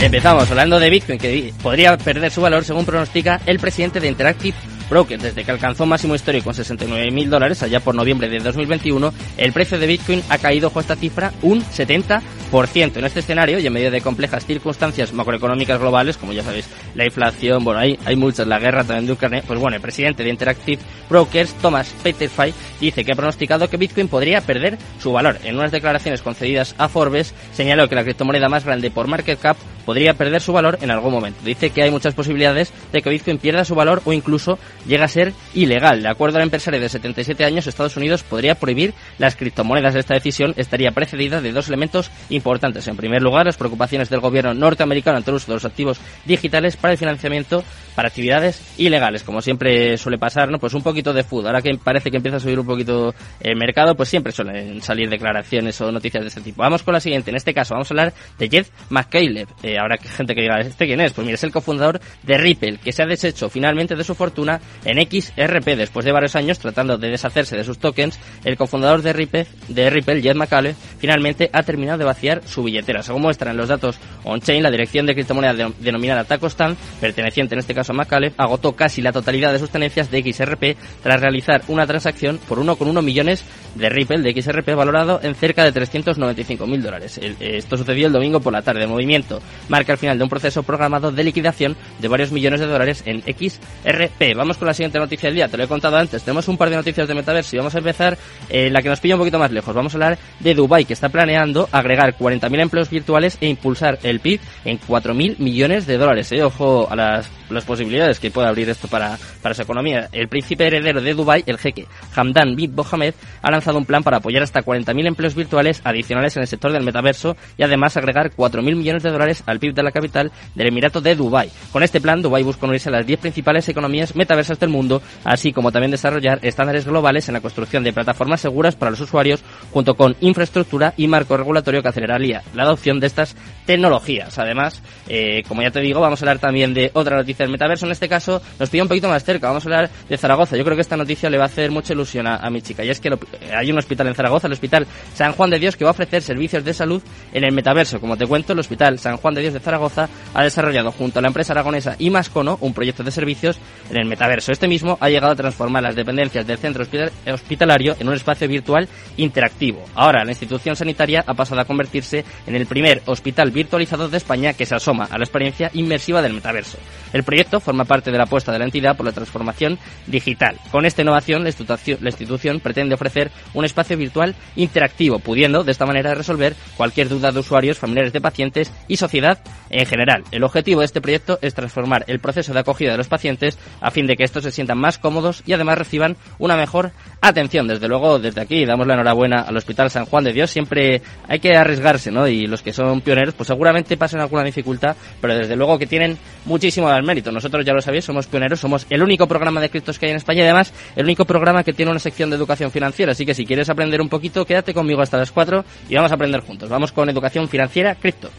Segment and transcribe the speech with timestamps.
[0.00, 4.56] Empezamos hablando de Bitcoin, que podría perder su valor según pronostica el presidente de Interactive
[4.88, 5.22] Brokers.
[5.22, 9.52] Desde que alcanzó máximo histórico en 69 mil dólares allá por noviembre de 2021, el
[9.52, 12.20] precio de Bitcoin ha caído con esta cifra un 70%.
[12.50, 17.04] En este escenario y en medio de complejas circunstancias macroeconómicas globales, como ya sabéis, la
[17.04, 20.30] inflación, bueno, hay, hay muchas, la guerra también de Ucrania, pues bueno, el presidente de
[20.30, 25.38] Interactive Brokers, Thomas Peterfy, dice que ha pronosticado que Bitcoin podría perder su valor.
[25.44, 29.58] En unas declaraciones concedidas a Forbes, señaló que la criptomoneda más grande por market cap
[29.84, 31.40] podría perder su valor en algún momento.
[31.44, 35.08] Dice que hay muchas posibilidades de que Bitcoin pierda su valor o incluso llegue a
[35.08, 36.02] ser ilegal.
[36.02, 39.94] De acuerdo al empresario de 77 años, Estados Unidos podría prohibir las criptomonedas.
[39.94, 42.37] Esta decisión estaría precedida de dos elementos importantes.
[42.86, 46.76] En primer lugar, las preocupaciones del gobierno norteamericano ante el uso de los activos digitales
[46.76, 47.64] para el financiamiento
[47.94, 50.58] para actividades ilegales, como siempre suele pasar, ¿no?
[50.58, 51.46] Pues un poquito de food.
[51.46, 55.08] Ahora que parece que empieza a subir un poquito el mercado, pues siempre suelen salir
[55.08, 56.62] declaraciones o noticias de este tipo.
[56.62, 57.30] Vamos con la siguiente.
[57.30, 59.48] En este caso vamos a hablar de Jeff McCaleb.
[59.62, 61.12] Eh, que gente que diga, ¿este quién es?
[61.12, 64.60] Pues mira, es el cofundador de Ripple, que se ha deshecho finalmente de su fortuna
[64.84, 65.76] en XRP.
[65.76, 69.90] Después de varios años tratando de deshacerse de sus tokens, el cofundador de Ripple, de
[69.90, 73.02] Ripple Jeff McCaleb, finalmente ha terminado de vaciar su billetera.
[73.02, 77.92] Según muestran los datos on-chain, la dirección de criptomoneda denominada Tacostan, perteneciente en este caso
[77.92, 82.38] a McCaleb, agotó casi la totalidad de sus tenencias de XRP tras realizar una transacción
[82.48, 87.18] por 1,1 millones de Ripple de XRP valorado en cerca de 395 mil dólares.
[87.40, 88.82] Esto sucedió el domingo por la tarde.
[88.82, 92.66] El movimiento marca el final de un proceso programado de liquidación de varios millones de
[92.66, 94.36] dólares en XRP.
[94.36, 95.48] Vamos con la siguiente noticia del día.
[95.48, 96.22] Te lo he contado antes.
[96.22, 98.18] Tenemos un par de noticias de metaverso y vamos a empezar
[98.48, 99.74] eh, la que nos pilla un poquito más lejos.
[99.74, 104.20] Vamos a hablar de Dubai que está planeando agregar 40.000 empleos virtuales e impulsar el
[104.20, 106.32] PIB en 4.000 millones de dólares.
[106.32, 106.42] Eh.
[106.42, 110.10] Ojo a las, las posibilidades que puede abrir esto para, para su economía.
[110.12, 114.18] El príncipe heredero de Dubai, el jeque Hamdan bin Mohamed, ha lanzado un plan para
[114.18, 118.76] apoyar hasta 40.000 empleos virtuales adicionales en el sector del metaverso y además agregar 4.000
[118.76, 121.50] millones de dólares al PIB de la capital del Emirato de Dubai.
[121.72, 125.50] Con este plan, Dubai busca unirse a las 10 principales economías metaversas del mundo, así
[125.54, 129.42] como también desarrollar estándares globales en la construcción de plataformas seguras para los usuarios,
[129.72, 133.34] junto con infraestructura y marco regulatorio que aceleraría la adopción de estas
[133.64, 134.38] tecnologías.
[134.38, 137.86] Además, eh, como ya te digo, vamos a hablar también de otra noticia del metaverso.
[137.86, 139.37] En este caso, nos pide un poquito más cerca.
[139.46, 140.56] Vamos a hablar de Zaragoza.
[140.56, 142.84] Yo creo que esta noticia le va a hacer mucha ilusión a, mi chica.
[142.84, 143.10] Y es que
[143.54, 146.22] hay un hospital en Zaragoza, el Hospital San Juan de Dios, que va a ofrecer
[146.22, 148.00] servicios de salud en el metaverso.
[148.00, 151.22] Como te cuento, el Hospital San Juan de Dios de Zaragoza ha desarrollado junto a
[151.22, 153.58] la empresa aragonesa Imascono un proyecto de servicios
[153.90, 154.52] en el metaverso.
[154.52, 156.84] Este mismo ha llegado a transformar las dependencias del centro
[157.32, 159.84] hospitalario en un espacio virtual interactivo.
[159.94, 164.52] Ahora, la institución sanitaria ha pasado a convertirse en el primer hospital virtualizado de España
[164.52, 166.78] que se asoma a la experiencia inmersiva del metaverso.
[167.12, 170.58] El proyecto forma parte de la apuesta de la entidad por la transformación digital.
[170.70, 175.72] Con esta innovación, la institución, la institución pretende ofrecer un espacio virtual interactivo, pudiendo de
[175.72, 179.38] esta manera resolver cualquier duda de usuarios, familiares de pacientes y sociedad
[179.70, 180.24] en general.
[180.30, 183.90] El objetivo de este proyecto es transformar el proceso de acogida de los pacientes a
[183.90, 187.68] fin de que estos se sientan más cómodos y además reciban una mejor atención.
[187.68, 190.50] Desde luego, desde aquí damos la enhorabuena al Hospital San Juan de Dios.
[190.50, 192.26] Siempre hay que arriesgarse, ¿no?
[192.26, 196.18] Y los que son pioneros, pues seguramente pasan alguna dificultad, pero desde luego que tienen
[196.44, 197.32] muchísimo al mérito.
[197.32, 200.18] Nosotros ya lo sabéis, somos pioneros, somos el único programa de criptos que hay en
[200.18, 203.12] España y además el único programa que tiene una sección de educación financiera.
[203.12, 206.14] Así que si quieres aprender un poquito, quédate conmigo hasta las 4 y vamos a
[206.14, 206.68] aprender juntos.
[206.68, 208.30] Vamos con educación financiera cripto.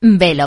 [0.00, 0.36] Velo